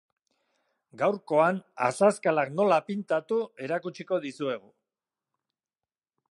[1.01, 4.75] Gaurkoan azazkalak nola pintatu erakutsiko dizuegu.